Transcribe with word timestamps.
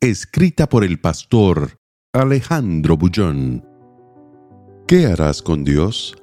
Escrita 0.00 0.68
por 0.68 0.84
el 0.84 1.00
pastor 1.00 1.80
Alejandro 2.12 2.96
Bullón. 2.96 3.64
¿Qué 4.86 5.06
harás 5.06 5.42
con 5.42 5.64
Dios? 5.64 6.14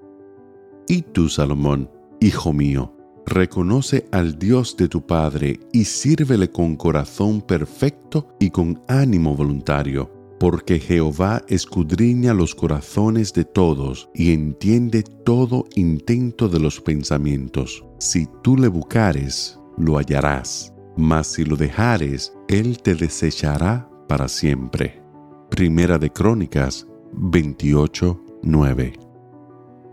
Y 0.88 1.02
tú, 1.02 1.28
Salomón, 1.28 1.92
hijo 2.22 2.54
mío, 2.54 2.96
reconoce 3.26 4.08
al 4.14 4.40
Dios 4.40 4.78
de 4.78 4.88
tu 4.88 5.06
Padre 5.06 5.60
y 5.74 5.84
sírvele 5.84 6.50
con 6.50 6.78
corazón 6.78 7.42
perfecto 7.42 8.30
y 8.40 8.50
con 8.50 8.82
ánimo 8.88 9.36
voluntario, 9.36 10.10
porque 10.40 10.80
Jehová 10.80 11.44
escudriña 11.50 12.34
los 12.34 12.56
corazones 12.56 13.34
de 13.34 13.44
todos 13.44 14.08
y 14.16 14.32
entiende 14.32 15.04
todo 15.04 15.66
intento 15.76 16.48
de 16.48 16.62
los 16.62 16.80
pensamientos. 16.80 17.84
Si 18.00 18.26
tú 18.42 18.56
le 18.56 18.70
buscares, 18.70 19.60
lo 19.78 19.98
hallarás 19.98 20.72
mas 20.98 21.28
si 21.28 21.46
lo 21.46 21.56
dejares, 21.56 22.34
Él 22.48 22.82
te 22.82 22.96
desechará 22.96 23.90
para 24.08 24.28
siempre. 24.28 25.02
Primera 25.50 25.98
de 25.98 26.12
Crónicas 26.12 26.88
28, 27.14 28.22
9. 28.44 28.94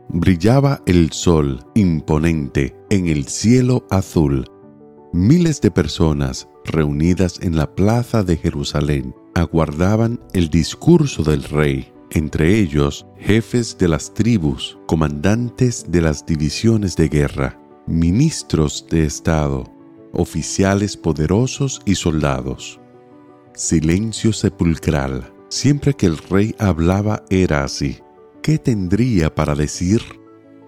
Brillaba 0.09 0.83
el 0.87 1.13
sol 1.13 1.65
imponente 1.75 2.77
en 2.91 3.09
el 3.09 3.27
cielo 3.27 3.87
azul. 3.91 4.45
Miles 5.13 5.61
de 5.61 5.71
personas 5.71 6.49
reunidas 6.65 7.39
en 7.43 7.57
la 7.57 7.75
plaza 7.75 8.23
de 8.23 8.37
Jerusalén 8.37 9.15
aguardaban 9.35 10.21
el 10.33 10.51
discurso 10.51 11.23
del 11.23 11.43
rey, 11.45 11.93
entre 12.11 12.59
ellos 12.59 13.07
jefes 13.19 13.77
de 13.79 13.89
las 13.89 14.13
tribus, 14.13 14.79
comandantes 14.87 15.87
de 15.89 16.03
las 16.03 16.27
divisiones 16.27 16.97
de 16.97 17.09
guerra, 17.09 17.59
ministros 17.87 18.87
de 18.91 19.05
Estado, 19.05 19.65
oficiales 20.13 20.97
poderosos 20.97 21.81
y 21.85 21.95
soldados. 21.95 22.81
Silencio 23.55 24.33
sepulcral. 24.33 25.33
Siempre 25.49 25.95
que 25.95 26.07
el 26.07 26.17
rey 26.17 26.55
hablaba 26.59 27.25
era 27.29 27.65
así. 27.65 27.99
¿Qué 28.43 28.59
tendría 28.59 29.35
para 29.35 29.55
decir? 29.55 30.03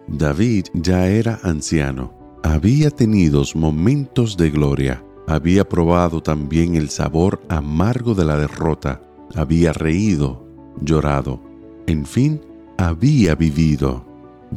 David 0.06 0.66
ya 0.74 1.06
era 1.06 1.40
anciano. 1.42 2.12
Había 2.42 2.90
tenido 2.90 3.42
momentos 3.54 4.36
de 4.36 4.50
gloria. 4.50 5.02
Había 5.26 5.66
probado 5.66 6.22
también 6.22 6.74
el 6.74 6.90
sabor 6.90 7.42
amargo 7.48 8.14
de 8.14 8.26
la 8.26 8.36
derrota. 8.36 9.02
Había 9.34 9.72
reído, 9.72 10.46
llorado. 10.82 11.42
En 11.86 12.04
fin, 12.04 12.42
había 12.76 13.34
vivido. 13.34 14.06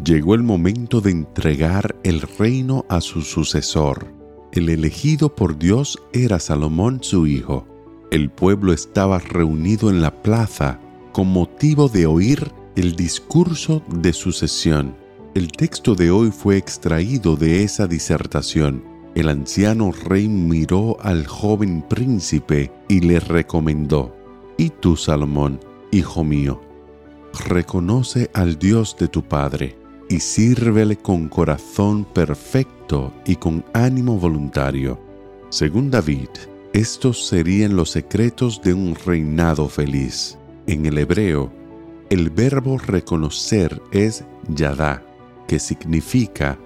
Llegó 0.03 0.35
el 0.35 0.43
momento 0.43 0.99
de 0.99 1.11
entregar 1.11 1.95
el 2.03 2.21
reino 2.21 2.85
a 2.89 2.99
su 2.99 3.21
sucesor 3.21 4.16
el 4.51 4.69
elegido 4.69 5.35
por 5.35 5.57
Dios 5.57 6.01
era 6.13 6.39
Salomón 6.39 6.99
su 7.01 7.27
hijo. 7.27 7.67
El 8.11 8.29
pueblo 8.29 8.73
estaba 8.73 9.19
reunido 9.19 9.89
en 9.89 10.01
la 10.01 10.21
plaza 10.21 10.79
con 11.11 11.27
motivo 11.27 11.89
de 11.89 12.05
oír 12.05 12.51
el 12.75 12.95
discurso 12.95 13.83
de 13.89 14.13
sucesión. 14.13 14.95
El 15.35 15.51
texto 15.51 15.95
de 15.95 16.11
hoy 16.11 16.31
fue 16.31 16.57
extraído 16.57 17.35
de 17.35 17.63
esa 17.63 17.87
disertación. 17.87 18.83
El 19.15 19.29
anciano 19.29 19.91
rey 19.91 20.27
miró 20.27 20.97
al 21.01 21.27
joven 21.27 21.83
príncipe 21.87 22.71
y 22.87 23.01
le 23.01 23.19
recomendó, 23.19 24.15
Y 24.57 24.69
tú, 24.69 24.95
Salomón, 24.95 25.59
hijo 25.91 26.23
mío, 26.23 26.61
reconoce 27.47 28.29
al 28.33 28.57
Dios 28.57 28.95
de 28.97 29.07
tu 29.07 29.23
Padre 29.23 29.76
y 30.09 30.19
sírvele 30.19 30.97
con 30.97 31.27
corazón 31.27 32.05
perfecto 32.05 33.13
y 33.25 33.35
con 33.35 33.63
ánimo 33.73 34.17
voluntario. 34.17 34.99
Según 35.49 35.89
David, 35.91 36.29
estos 36.73 37.27
serían 37.27 37.75
los 37.75 37.91
secretos 37.91 38.61
de 38.61 38.73
un 38.73 38.95
reinado 38.95 39.67
feliz. 39.69 40.37
En 40.67 40.85
el 40.85 40.97
hebreo, 40.97 41.51
el 42.09 42.29
verbo 42.29 42.77
reconocer 42.77 43.81
es 43.91 44.23
yadá, 44.47 45.03
que 45.47 45.59
significa 45.59 46.57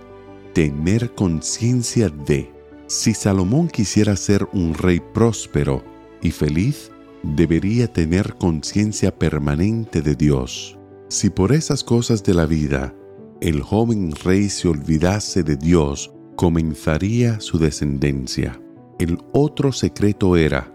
tener 0.54 1.14
conciencia 1.14 2.10
de. 2.10 2.52
Si 2.88 3.14
Salomón 3.14 3.70
quisiera 3.70 4.16
ser 4.16 4.48
un 4.54 4.74
rey 4.74 5.02
próspero 5.14 5.84
y 6.22 6.32
feliz, 6.32 6.92
debería 7.24 7.88
tener 7.92 8.36
conciencia 8.36 9.18
permanente 9.18 10.02
de 10.02 10.16
Dios. 10.16 10.78
Si 11.08 11.30
por 11.30 11.54
esas 11.54 11.84
cosas 11.84 12.24
de 12.24 12.34
la 12.34 12.46
vida 12.46 12.94
el 13.42 13.62
joven 13.64 14.12
rey 14.24 14.50
se 14.50 14.68
olvidase 14.68 15.42
de 15.42 15.58
Dios, 15.58 16.14
comenzaría 16.36 17.40
su 17.40 17.58
descendencia. 17.58 18.62
El 19.00 19.18
otro 19.34 19.72
secreto 19.72 20.38
era 20.38 20.72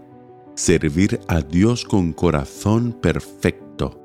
servir 0.55 1.21
a 1.29 1.39
Dios 1.39 1.85
con 1.85 2.11
corazón 2.11 2.91
perfecto. 3.01 4.01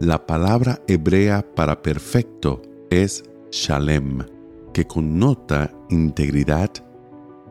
La 0.00 0.26
palabra 0.26 0.80
hebrea 0.88 1.44
para 1.54 1.82
perfecto 1.82 2.62
es 2.88 3.22
shalem, 3.50 4.24
que 4.72 4.86
connota 4.86 5.70
integridad, 5.90 6.70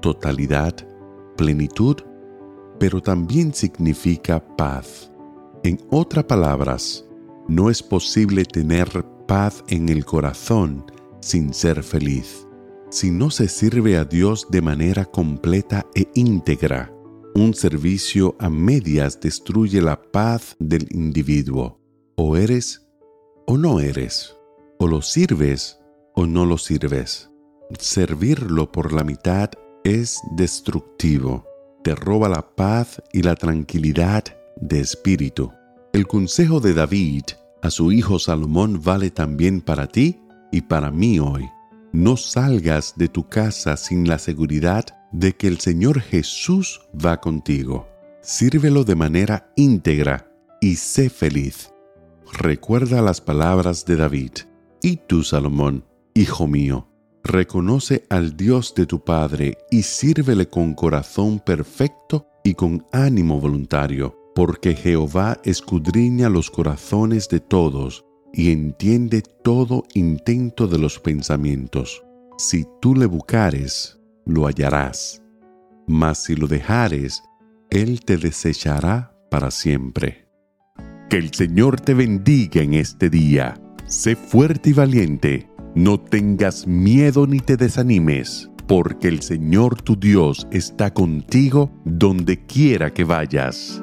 totalidad, 0.01 0.75
plenitud, 1.37 1.97
pero 2.79 3.01
también 3.01 3.53
significa 3.53 4.43
paz. 4.57 5.11
En 5.63 5.79
otras 5.91 6.25
palabras, 6.25 7.05
no 7.47 7.69
es 7.69 7.83
posible 7.83 8.45
tener 8.45 9.05
paz 9.25 9.63
en 9.68 9.90
el 9.90 10.06
corazón 10.06 10.86
sin 11.19 11.53
ser 11.53 11.84
feliz. 11.84 12.47
Si 12.90 13.12
no 13.12 13.30
se 13.30 13.47
sirve 13.47 13.97
a 13.97 14.06
Dios 14.06 14.47
de 14.50 14.62
manera 14.62 15.06
completa 15.06 15.86
e 15.96 16.08
íntegra, 16.13 16.96
un 17.36 17.53
servicio 17.53 18.36
a 18.40 18.50
medias 18.50 19.19
destruye 19.19 19.81
la 19.81 20.02
paz 20.02 20.56
del 20.59 20.88
individuo. 20.91 21.81
O 22.16 22.38
eres 22.38 22.88
o 23.46 23.58
no 23.58 23.81
eres. 23.81 24.38
O 24.80 24.88
lo 24.88 25.02
sirves 25.02 25.78
o 26.13 26.25
no 26.25 26.46
lo 26.46 26.57
sirves. 26.57 27.30
Servirlo 27.78 28.72
por 28.72 28.94
la 28.94 29.03
mitad 29.03 29.50
es 29.84 30.22
destructivo. 30.38 31.46
Te 31.84 31.94
roba 31.94 32.30
la 32.30 32.56
paz 32.56 33.02
y 33.12 33.22
la 33.22 33.36
tranquilidad 33.36 34.24
de 34.56 34.80
espíritu. 34.80 35.52
El 35.92 36.07
consejo 36.07 36.59
de 36.62 36.74
David 36.74 37.24
a 37.65 37.71
su 37.71 37.91
hijo 37.91 38.19
Salomón 38.19 38.79
vale 38.83 39.09
también 39.09 39.59
para 39.59 39.87
ti 39.87 40.21
y 40.51 40.61
para 40.61 40.91
mí 40.91 41.19
hoy. 41.19 41.49
No 41.91 42.15
salgas 42.15 42.93
de 42.95 43.07
tu 43.07 43.27
casa 43.27 43.75
sin 43.75 44.07
la 44.07 44.19
seguridad 44.19 44.85
de 45.11 45.35
que 45.35 45.47
el 45.47 45.59
Señor 45.59 45.99
Jesús 45.99 46.81
va 46.93 47.19
contigo. 47.19 47.87
Sírvelo 48.21 48.83
de 48.83 48.93
manera 48.93 49.51
íntegra 49.55 50.31
y 50.61 50.75
sé 50.75 51.09
feliz. 51.09 51.73
Recuerda 52.33 53.01
las 53.01 53.19
palabras 53.19 53.83
de 53.85 53.95
David. 53.95 54.31
Y 54.83 54.97
tú, 54.97 55.23
Salomón, 55.23 55.85
hijo 56.13 56.45
mío, 56.45 56.87
reconoce 57.23 58.05
al 58.11 58.37
Dios 58.37 58.75
de 58.75 58.85
tu 58.85 59.03
Padre 59.03 59.57
y 59.71 59.81
sírvele 59.81 60.47
con 60.47 60.75
corazón 60.75 61.39
perfecto 61.39 62.27
y 62.43 62.53
con 62.53 62.85
ánimo 62.91 63.39
voluntario 63.39 64.25
porque 64.35 64.75
Jehová 64.75 65.40
escudriña 65.46 66.27
los 66.27 66.51
corazones 66.51 67.30
de 67.30 67.39
todos 67.39 68.06
y 68.33 68.51
entiende 68.51 69.24
todo 69.44 69.86
intento 69.94 70.68
de 70.68 70.77
los 70.77 71.00
pensamientos. 71.00 72.04
Si 72.38 72.65
tú 72.81 72.95
le 72.95 73.06
buscares, 73.06 73.98
lo 74.25 74.45
hallarás, 74.45 75.24
mas 75.88 76.25
si 76.25 76.36
lo 76.36 76.48
dejares, 76.48 77.24
Él 77.69 78.01
te 78.01 78.18
desechará 78.18 79.18
para 79.31 79.51
siempre. 79.51 80.27
Que 81.09 81.15
el 81.18 81.33
Señor 81.33 81.80
te 81.80 81.94
bendiga 81.94 82.62
en 82.62 82.74
este 82.74 83.09
día. 83.09 83.57
Sé 83.86 84.18
fuerte 84.18 84.71
y 84.71 84.74
valiente, 84.74 85.50
no 85.75 85.98
tengas 85.98 86.68
miedo 86.68 87.25
ni 87.25 87.39
te 87.39 87.56
desanimes, 87.56 88.50
porque 88.68 89.07
el 89.07 89.21
Señor 89.21 89.81
tu 89.81 89.95
Dios 89.95 90.45
está 90.51 90.94
contigo 90.94 91.71
donde 91.86 92.45
quiera 92.45 92.94
que 92.94 93.06
vayas. 93.06 93.81